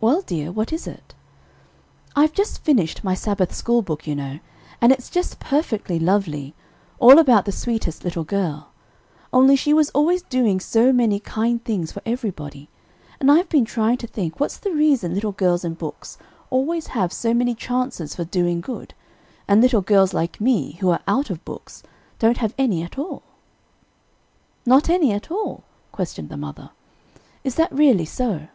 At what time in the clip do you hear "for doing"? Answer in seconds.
18.14-18.60